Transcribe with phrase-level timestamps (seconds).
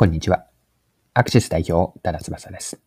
[0.00, 0.46] こんにちは。
[1.12, 2.80] アクシス代表、多田翼です。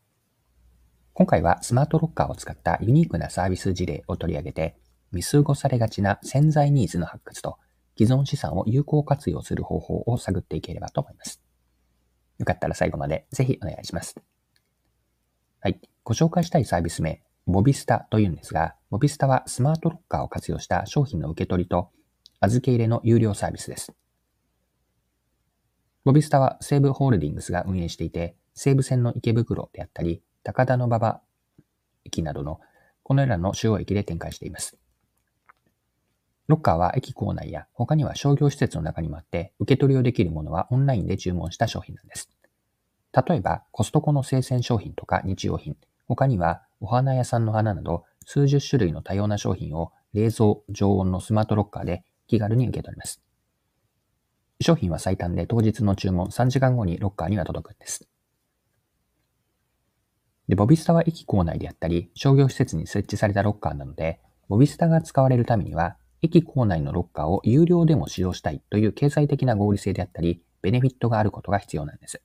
[1.11, 4.77] 今回はスマートロッカーを使ったユニークなサービス事例を取り上げて、
[5.11, 7.57] 見過ごされがちな潜在ニーズの発掘と
[7.97, 11.41] 既存資産を有効活用する方法を探っていければと思います。
[12.39, 14.15] よかったら最後までぜひお願いします。
[15.59, 15.81] はい。
[16.05, 21.89] ご紹介したいサービス名、ボビスタというんですが、ボビスタはスマートロッカーを活用した商品の受け取りと
[22.39, 23.91] 預け入れの有料サービスです。
[26.03, 31.21] ボビスタは西武ホールディングスが運営していて、西武線の池袋であったり、高田馬場
[32.05, 32.59] 駅などの
[33.03, 34.77] このようなの主要駅で展開しています。
[36.47, 42.29] ロッカーは駅構内や他には商業施設の中にもあって、受け取りをできるものはオンラインで注文した商品なんです。
[43.13, 45.77] 例えば、コストコの生鮮商品とか日用品、
[46.07, 53.21] 他にはお花屋さんの花など数十種類の多様な商品を冷蔵、常温のスマートロッカーで気軽に受け取ります。
[54.63, 58.07] 商品は最短で当日の注文3時間後にロッカーには届くんです。
[60.47, 72.21] で、ボビスタは駅構内であったり、商業施設に設置されたロッカーなので、ボビスタが使われるためには、駅構内のロッカーを有料でも使用したいという経済的な合理性であったり、ベネフィットがあることが必要なんです。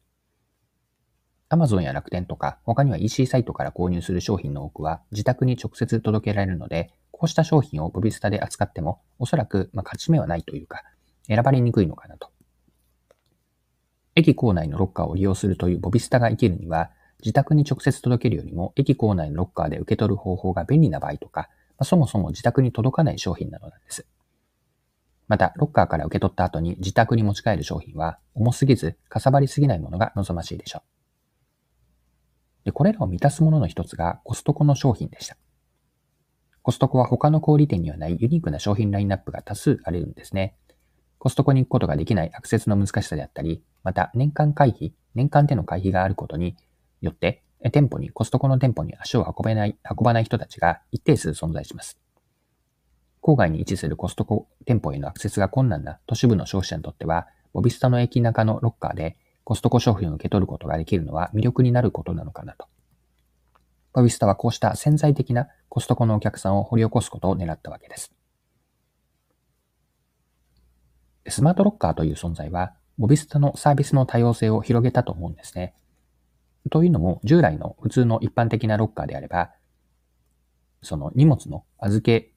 [1.49, 10.83] Amazon や楽天とか、他には EC サイトから購入する商品の多くは自宅に直接届けられるので、こうした商品をボビスタで扱っても、おそらく、ま勝ち目はないというか、
[11.29, 12.31] 選ばれにくいのかなと。
[14.15, 24.07] 駅構内のロッカーを利用するというボビスタが生きるには、自宅に直接届けるよりも、駅構内のロッカーで受け取る方法が便利な場合とか、まあ、そもそも自宅に届かない商品などなんです。
[25.29, 30.97] また、ロッカーから受け取った後に自宅に持ち帰る商品は、重すぎず、かさばりすぎないものが望ましいでしょう。
[32.65, 35.37] で、これらを満たすものの一つがコストコの商品でした。
[36.63, 40.57] コストコは他の小売店にはないユニークな商品ラインナップが多数あるんですね。
[41.27, 46.55] コストコに行くことができないアクセスの難しさであったり、また年間会費、年間での会費があることに
[47.01, 51.99] よって、店舗に、コストコの店舗に足を運べない、運ばない人たちが一定数存在します。
[53.21, 62.69] 郊外に位置するコストコ店舗へのアクセスが困難な都市部の消費者にとっては、ボビスタの駅中のロッカーでコストコ商品を受け取ることができるのは魅力になることなのかなと。
[63.95, 68.13] ボビスタはこうした潜在的なコストコのお客さんを掘り起こすことを狙ったわけです。
[71.29, 75.75] スマートロッカーという存在は、モビスタのサービスの多様性を広げたと思うんですね。
[76.71, 79.53] というのも、従来の普通の一般的なロッカーであれば、
[80.83, 82.33] その荷物の預け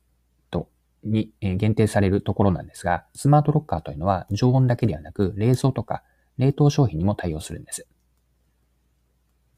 [0.51, 0.69] と
[1.03, 6.03] に限定されるところなんですが、スマートロッカーというのは常温だけではなく、冷蔵とか
[6.37, 7.87] 冷凍商品にも対応するんです。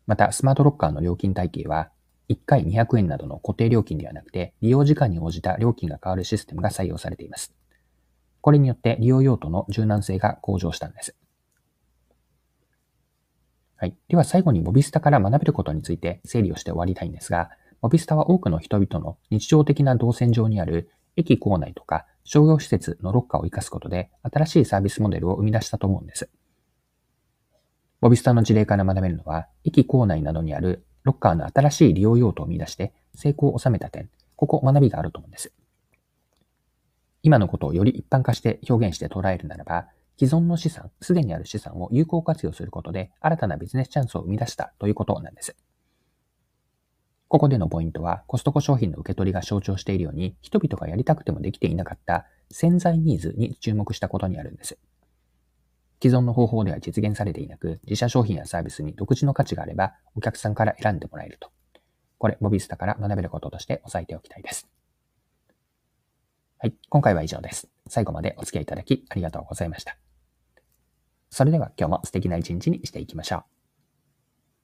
[0.08, 1.90] また、スマートロッカーの料金体系は、
[2.28, 7.54] 1回200円などの固定料金ではなくて、利用時間に応じた料金が変わるシステムが採用されています。
[8.42, 11.16] これによって利用用途の柔軟性が向上したんです。
[13.78, 13.96] はい。
[14.10, 17.50] では最後にモビスタから学べることについて整理をして終わりたいんですが、
[17.82, 26.30] モビスタは多くの人々の日常的な動線上にある駅構内とか商業施設のロッカーを活かすことで新しいサービスモデルを生み出したと思うんです。
[28.02, 35.54] モビスタの事例から学べるのは、駅構内などにあるロッカーの新しい利用用途を見出して成功を収めた点、ここ学びがあると思うんです。
[37.24, 39.88] 今のことをより一般化して表現して捉えるならば、
[40.18, 45.56] 既存の資産、すでにある資産を有効活用することで新たなビジネスチャンスを生み出したということなんです。
[47.28, 54.78] ここでのポイントは、コストコ商品の受け取りが象徴しているように、人々がやりたくてもできていなかった潜在ニーズに注目したことにあるんです。
[56.04, 61.52] 既存の方法では実現されていなく、自社商品やサービスに独自の価値があれば、お客さんから選んでもらえると。
[62.18, 64.68] これ、ボビスタから学べることとして押さえておきたいです。
[66.62, 66.76] はい。
[66.90, 67.70] 今回は以上です。
[67.88, 69.98] 最後までお付き合いいただきありがとうございました。
[71.32, 73.61] それでは今日も素敵な一日にしていきましょう。